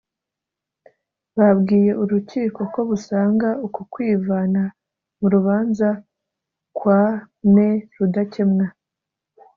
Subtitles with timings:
[1.31, 4.63] Bwabwiye urukiko ko busanga uku kwivana
[5.19, 5.89] mu rubanza
[6.77, 7.01] kwa
[7.53, 8.67] Me Rudakemwa